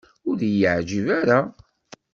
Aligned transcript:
Ur 0.29 0.37
iyi-yeɛjib 0.41 1.07
ara. 1.19 1.39